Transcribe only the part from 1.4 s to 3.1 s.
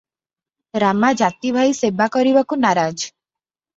ଭାଇ ସେବା କରିବାକୁ ନାରାଜ।